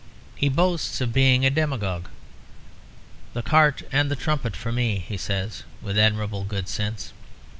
He 0.35 0.49
boasts 0.49 0.99
of 0.99 1.13
being 1.13 1.45
a 1.45 1.51
demagogue; 1.51 2.07
"The 3.33 3.43
cart 3.43 3.83
and 3.91 4.09
the 4.09 4.15
trumpet 4.15 4.55
for 4.55 4.71
me," 4.71 4.97
he 5.07 5.15
says, 5.15 5.61
with 5.79 5.95
admirable 5.95 6.43
good 6.43 6.67
sense. 6.67 7.13